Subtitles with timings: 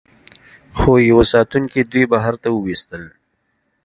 [0.77, 3.03] خو یوه ساتونکي دوی بهر ته وویستل